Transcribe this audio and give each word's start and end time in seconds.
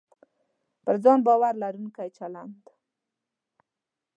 پر 0.83 0.95
ځان 1.03 1.19
باور 1.27 1.53
لرونکی 1.63 2.09
چلند 2.17 2.63